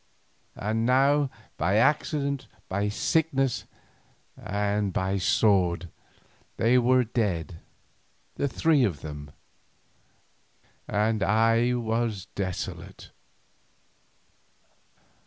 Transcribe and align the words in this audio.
And 0.55 0.83
now 0.83 1.29
by 1.57 1.75
accident, 1.75 2.47
by 2.67 2.89
sickness, 2.89 3.65
and 4.35 4.91
by 4.91 5.13
the 5.13 5.19
sword, 5.19 5.89
they 6.57 6.79
were 6.79 7.03
dead 7.03 7.59
the 8.33 8.47
three 8.47 8.83
of 8.83 9.01
them, 9.01 9.29
and 10.87 11.21
I 11.21 11.75
was 11.75 12.25
desolate. 12.33 13.11